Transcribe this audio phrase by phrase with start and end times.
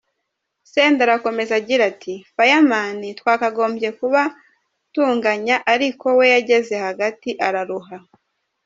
[0.71, 4.21] Senderi akomeza agira ati Fireman twakagombye kuba
[4.93, 7.95] tunganya ariko we yageze hagati araruha.